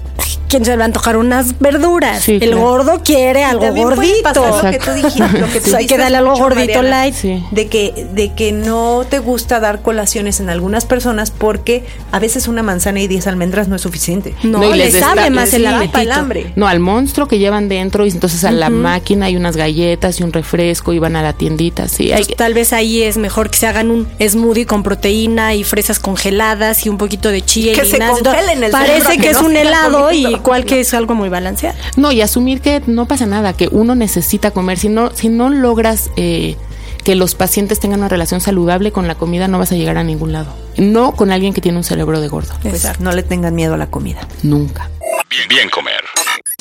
¿quién 0.49 0.65
se 0.65 0.71
le 0.71 0.77
va 0.77 0.83
a 0.83 0.87
antojar 0.87 1.15
unas 1.15 1.57
verduras? 1.59 2.27
el 2.27 2.55
gordo 2.55 3.01
quiere 3.03 3.43
algo 3.43 3.71
gordito. 3.73 4.61
Lo 4.63 4.71
que 4.71 4.79
tú 4.79 4.91
dijiste, 4.91 5.39
lo 5.39 5.47
que 5.47 5.61
tú 5.61 5.75
hay 5.77 5.87
que 5.87 5.97
darle 5.97 6.17
algo 6.17 6.35
gordito 6.35 6.81
light. 6.81 7.15
De 7.51 7.67
que, 7.67 8.07
de 8.13 8.33
que 8.33 8.51
no 8.51 9.05
te 9.09 9.19
gusta 9.19 9.59
dar 9.59 9.81
colaciones 9.81 10.39
en 10.39 10.49
algunas 10.49 10.85
personas 10.85 11.31
porque 11.31 11.85
a 12.11 12.19
veces 12.19 12.47
una 12.47 12.63
manzana 12.63 12.99
y 12.99 13.07
10 13.07 13.27
almendras 13.27 13.67
no 13.67 13.75
es 13.75 13.81
suficiente. 13.81 14.35
No, 14.43 14.59
no 14.59 14.73
les 14.73 14.95
sabe 14.95 15.29
más 15.29 15.53
el, 15.53 15.65
hambre. 15.67 16.51
No, 16.55 16.67
al 16.67 16.79
monstruo 16.79 17.27
que 17.27 17.37
llevan 17.37 17.69
dentro 17.69 18.05
y 18.05 18.09
entonces 18.09 18.43
a 18.43 18.51
la 18.51 18.69
máquina 18.69 19.27
hay 19.27 19.37
unas 19.37 19.55
galletas 19.55 20.19
y 20.19 20.23
un 20.23 20.33
refresco 20.33 20.93
y 20.93 20.99
van 20.99 21.15
a 21.15 21.21
la 21.21 21.33
tiendita. 21.33 21.87
Sí, 21.87 22.11
hay... 22.11 22.25
Tal 22.25 22.53
vez 22.53 22.73
ahí 22.73 23.03
es 23.03 23.17
mejor 23.17 23.49
que 23.51 23.57
se 23.57 23.67
hagan 23.67 23.91
un 23.91 24.07
smoothie 24.19 24.65
con 24.65 24.83
proteína 24.83 25.53
y 25.53 25.63
fresas 25.63 25.99
congeladas 25.99 26.85
y 26.85 26.89
un 26.89 26.97
poquito 26.97 27.29
de 27.29 27.41
chía 27.43 27.73
que 27.73 27.85
y 27.85 27.89
se 27.89 27.99
congelen 27.99 28.63
el 28.63 28.71
Parece 28.71 29.17
que, 29.17 29.29
es 29.29 29.41
un 29.41 29.55
helado 29.55 30.11
y 30.11 30.38
cual 30.41 30.65
que 30.65 30.79
es 30.79 30.93
algo 30.93 31.15
muy 31.15 31.29
balanceado. 31.29 31.77
No, 31.97 32.11
y 32.11 32.21
asumir 32.21 32.61
que 32.61 32.81
no 32.87 33.07
pasa 33.07 33.25
nada, 33.25 33.53
que 33.53 33.67
uno 33.71 33.95
necesita 33.95 34.51
comer. 34.51 34.77
Si 34.77 34.89
no, 34.89 35.11
si 35.11 35.29
no 35.29 35.49
logras 35.49 36.11
eh, 36.15 36.55
que 37.03 37.15
los 37.15 37.35
pacientes 37.35 37.79
tengan 37.79 37.99
una 37.99 38.09
relación 38.09 38.41
saludable 38.41 38.91
con 38.91 39.07
la 39.07 39.15
comida, 39.15 39.47
no 39.47 39.59
vas 39.59 39.71
a 39.71 39.75
llegar 39.75 39.97
a 39.97 40.03
ningún 40.03 40.31
lado. 40.31 40.53
No 40.77 41.13
con 41.13 41.31
alguien 41.31 41.53
que 41.53 41.61
tiene 41.61 41.77
un 41.77 41.83
cerebro 41.83 42.19
de 42.21 42.27
gordo. 42.27 42.53
Pues 42.61 42.99
no 42.99 43.11
le 43.11 43.23
tengan 43.23 43.55
miedo 43.55 43.73
a 43.73 43.77
la 43.77 43.87
comida. 43.87 44.27
Nunca. 44.43 44.89
Bien, 45.29 45.47
bien 45.47 45.69
comer. 45.69 45.98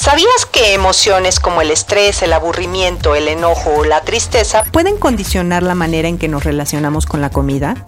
¿Sabías 0.08 0.46
que 0.46 0.72
emociones 0.72 1.38
como 1.38 1.60
el 1.60 1.70
estrés, 1.70 2.22
el 2.22 2.32
aburrimiento, 2.32 3.14
el 3.14 3.28
enojo 3.28 3.74
o 3.74 3.84
la 3.84 4.00
tristeza 4.00 4.64
pueden 4.72 4.96
condicionar 4.96 5.62
la 5.62 5.74
manera 5.74 6.08
en 6.08 6.16
que 6.16 6.28
nos 6.28 6.44
relacionamos 6.44 7.04
con 7.04 7.20
la 7.20 7.28
comida? 7.28 7.84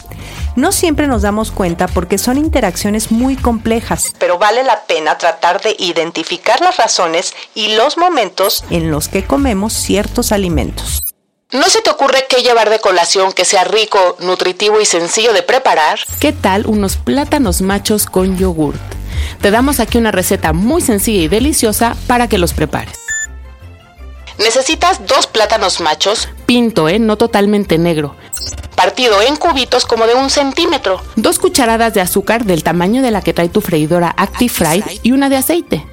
No 0.54 0.70
siempre 0.70 1.06
nos 1.06 1.22
damos 1.22 1.50
cuenta 1.50 1.86
porque 1.88 2.18
son 2.18 2.36
interacciones 2.36 3.10
muy 3.10 3.36
complejas, 3.36 4.12
pero 4.18 4.36
vale 4.36 4.62
la 4.64 4.82
pena 4.82 5.16
tratar 5.16 5.62
de 5.62 5.74
identificar 5.78 6.60
las 6.60 6.76
razones 6.76 7.32
y 7.54 7.74
los 7.76 7.96
momentos 7.96 8.64
en 8.68 8.90
los 8.90 9.08
que 9.08 9.24
comemos 9.24 9.72
ciertos 9.72 10.30
alimentos. 10.30 11.02
¿No 11.52 11.70
se 11.70 11.80
te 11.80 11.88
ocurre 11.88 12.26
qué 12.28 12.42
llevar 12.42 12.68
de 12.68 12.80
colación 12.80 13.32
que 13.32 13.46
sea 13.46 13.64
rico, 13.64 14.18
nutritivo 14.20 14.78
y 14.78 14.84
sencillo 14.84 15.32
de 15.32 15.42
preparar? 15.42 15.98
¿Qué 16.20 16.32
tal 16.32 16.66
unos 16.66 16.98
plátanos 16.98 17.62
machos 17.62 18.04
con 18.04 18.36
yogurt? 18.36 19.00
Te 19.40 19.50
damos 19.50 19.80
aquí 19.80 19.99
una 19.99 20.12
receta 20.12 20.52
muy 20.52 20.82
sencilla 20.82 21.22
y 21.22 21.28
deliciosa 21.28 21.96
para 22.06 22.28
que 22.28 22.38
los 22.38 22.54
prepares. 22.54 22.94
Necesitas 24.38 25.06
dos 25.06 25.26
plátanos 25.26 25.80
machos. 25.80 26.28
Pinto, 26.46 26.88
¿eh? 26.88 26.99
No 26.99 27.16
totalmente 27.16 27.76
negro. 27.76 28.16
Partido 28.75 29.20
en 29.20 29.37
cubitos 29.37 29.84
como 29.84 30.06
de 30.06 30.14
un 30.14 30.30
centímetro. 30.30 31.02
Dos 31.16 31.38
cucharadas 31.38 31.92
de 31.92 32.00
azúcar 32.00 32.46
del 32.46 32.62
tamaño 32.64 33.02
de 33.02 33.10
la 33.10 33.20
que 33.20 33.34
trae 33.34 33.50
tu 33.50 33.60
freidora 33.60 34.14
ActiFry 34.16 35.00
y 35.02 35.12
una 35.12 35.28
de 35.28 35.37
aceite. 35.37 35.87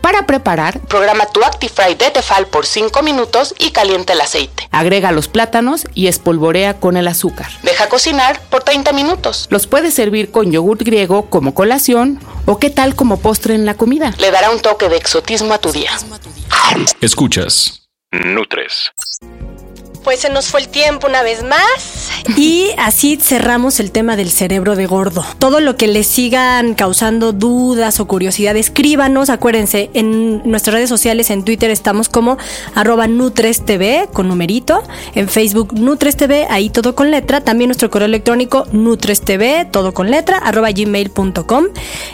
Para 0.00 0.24
preparar, 0.24 0.80
programa 0.80 1.26
tu 1.26 1.44
ActiFry 1.44 1.94
de 1.94 2.10
Tefal 2.10 2.46
por 2.46 2.64
5 2.64 3.02
minutos 3.02 3.54
y 3.58 3.70
calienta 3.70 4.14
el 4.14 4.22
aceite. 4.22 4.66
Agrega 4.70 5.12
los 5.12 5.28
plátanos 5.28 5.86
y 5.94 6.06
espolvorea 6.06 6.80
con 6.80 6.96
el 6.96 7.06
azúcar. 7.06 7.48
Deja 7.62 7.88
cocinar 7.88 8.40
por 8.48 8.62
30 8.62 8.92
minutos. 8.92 9.46
Los 9.50 9.66
puedes 9.66 9.92
servir 9.92 10.30
con 10.30 10.50
yogurt 10.50 10.80
griego 10.82 11.26
como 11.28 11.54
colación 11.54 12.18
o 12.46 12.58
qué 12.58 12.70
tal 12.70 12.94
como 12.94 13.18
postre 13.18 13.54
en 13.54 13.66
la 13.66 13.74
comida. 13.74 14.14
Le 14.18 14.30
dará 14.30 14.50
un 14.50 14.60
toque 14.60 14.88
de 14.88 14.96
exotismo 14.96 15.54
a 15.54 15.58
tu 15.58 15.72
día. 15.72 15.90
Escuchas. 17.00 17.88
Nutres. 18.12 18.90
Pues 20.04 20.20
se 20.20 20.30
nos 20.30 20.46
fue 20.46 20.60
el 20.60 20.68
tiempo 20.68 21.06
una 21.06 21.22
vez 21.22 21.42
más. 21.42 21.99
Y 22.36 22.70
así 22.78 23.16
cerramos 23.16 23.80
el 23.80 23.90
tema 23.90 24.16
del 24.16 24.30
cerebro 24.30 24.76
de 24.76 24.86
gordo. 24.86 25.24
Todo 25.38 25.60
lo 25.60 25.76
que 25.76 25.86
les 25.86 26.06
sigan 26.06 26.74
causando 26.74 27.32
dudas 27.32 28.00
o 28.00 28.06
curiosidad, 28.06 28.56
escríbanos. 28.56 29.30
Acuérdense, 29.30 29.90
en 29.94 30.48
nuestras 30.48 30.74
redes 30.74 30.88
sociales, 30.88 31.30
en 31.30 31.44
Twitter 31.44 31.70
estamos 31.70 32.08
como 32.08 32.38
arroba 32.74 33.06
NutresTV 33.06 34.10
con 34.12 34.28
numerito. 34.28 34.82
En 35.14 35.28
Facebook 35.28 35.74
NutresTV, 35.74 36.46
ahí 36.50 36.70
todo 36.70 36.94
con 36.94 37.10
letra. 37.10 37.40
También 37.40 37.68
nuestro 37.68 37.90
correo 37.90 38.06
electrónico 38.06 38.66
NutresTV, 38.72 39.70
todo 39.70 39.92
con 39.92 40.10
letra, 40.10 40.38
arroba 40.38 40.70
gmail.com. 40.70 41.66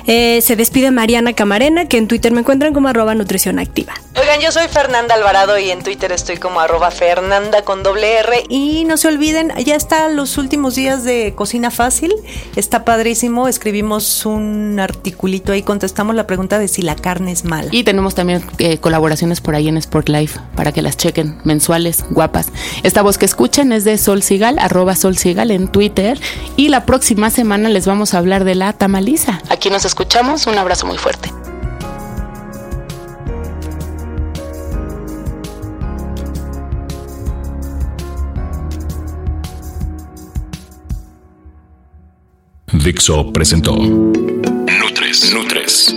Eh, 0.07 0.41
se 0.43 0.57
despide 0.57 0.91
Mariana 0.91 1.33
Camarena, 1.33 1.87
que 1.87 1.99
en 1.99 2.09
Twitter 2.09 2.33
me 2.33 2.41
encuentran 2.41 2.75
como 2.75 2.89
arroba 2.89 3.15
nutrición 3.15 3.59
activa. 3.59 3.95
Oigan, 4.19 4.41
yo 4.41 4.51
soy 4.51 4.67
Fernanda 4.69 5.15
Alvarado 5.15 5.59
y 5.59 5.71
en 5.71 5.83
Twitter 5.83 6.11
estoy 6.13 6.39
como 6.39 6.61
arroba 6.61 6.91
Fernanda 6.91 7.63
con 7.63 7.83
doble 7.83 8.19
R. 8.19 8.45
Y 8.49 8.85
no 8.85 8.97
se 8.97 9.09
olviden, 9.09 9.53
ya 9.65 9.77
está 9.77 9.86
los 10.11 10.39
últimos 10.39 10.75
días 10.75 11.05
de 11.05 11.35
Cocina 11.37 11.71
Fácil. 11.71 12.13
Está 12.57 12.85
padrísimo. 12.85 13.49
Escribimos 13.49 14.27
un 14.27 14.79
articulito 14.81 15.53
ahí, 15.53 15.63
contestamos 15.63 16.15
la 16.15 16.27
pregunta 16.27 16.59
de 16.59 16.69
si 16.69 16.83
la 16.83 16.97
carne 16.97 17.33
es 17.33 17.45
mala. 17.45 17.69
Y 17.71 17.85
tenemos 17.85 18.15
también 18.15 18.45
eh, 18.59 18.79
colaboraciones 18.79 19.41
por 19.41 19.55
ahí 19.55 19.69
en 19.69 19.77
Sport 19.77 20.09
Life 20.09 20.41
para 20.57 20.73
que 20.73 20.83
las 20.83 20.97
chequen, 20.97 21.39
mensuales, 21.45 22.05
guapas. 22.11 22.49
Esta 22.83 23.03
voz 23.03 23.17
que 23.19 23.27
escuchen 23.27 23.73
es 23.73 23.85
de 23.85 23.97
Sol 23.99 24.23
Sigal, 24.23 24.59
arroba 24.59 24.97
Sol 24.97 25.17
Sigal 25.17 25.51
en 25.51 25.69
Twitter. 25.69 26.19
Y 26.57 26.69
la 26.69 26.85
próxima 26.85 27.31
semana 27.31 27.69
les 27.69 27.87
vamos 27.87 28.15
a 28.15 28.19
hablar 28.19 28.45
de 28.45 28.55
la 28.55 28.73
tamaliza. 28.73 29.41
Aquí 29.49 29.71
nos 29.71 29.85
escuchamos. 29.85 30.47
Un 30.47 30.59
abrazo 30.59 30.87
muy 30.87 30.99
fuerte. 30.99 31.36
Dixo 42.87 43.33
presentó 43.33 43.75
Nutres. 43.75 45.35
Nutres. 45.35 45.93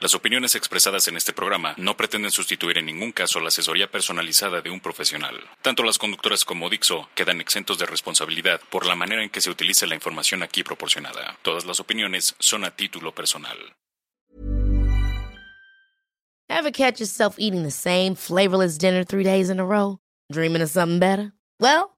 Las 0.00 0.14
opiniones 0.14 0.54
expresadas 0.54 1.06
en 1.08 1.18
este 1.18 1.34
programa 1.34 1.74
no 1.76 1.94
pretenden 1.94 2.30
sustituir 2.30 2.78
en 2.78 2.86
ningún 2.86 3.12
caso 3.12 3.40
la 3.40 3.48
asesoría 3.48 3.90
personalizada 3.90 4.62
de 4.62 4.70
un 4.70 4.80
profesional. 4.80 5.34
Tanto 5.60 5.82
las 5.82 5.98
conductoras 5.98 6.46
como 6.46 6.70
Dixo 6.70 7.10
quedan 7.14 7.42
exentos 7.42 7.78
de 7.78 7.84
responsabilidad 7.84 8.62
por 8.70 8.86
la 8.86 8.94
manera 8.94 9.22
en 9.22 9.28
que 9.28 9.42
se 9.42 9.50
utiliza 9.50 9.84
la 9.84 9.96
información 9.96 10.42
aquí 10.42 10.62
proporcionada. 10.64 11.36
Todas 11.42 11.66
las 11.66 11.78
opiniones 11.78 12.36
son 12.38 12.64
a 12.64 12.74
título 12.74 13.14
personal. 13.14 13.58
Ever 16.48 16.72
catch 16.72 17.00
yourself 17.00 17.34
eating 17.36 17.64
the 17.64 17.70
same 17.70 18.14
flavorless 18.14 18.78
dinner 18.78 19.04
three 19.04 19.24
days 19.24 19.50
in 19.50 19.60
a 19.60 19.64
row? 19.66 19.98
Dreaming 20.32 20.62
of 20.62 20.70
something 20.70 20.98
better? 20.98 21.34
Well, 21.60 21.97